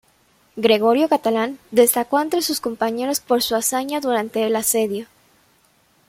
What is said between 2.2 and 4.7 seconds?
entre sus compañeros por su hazaña durante el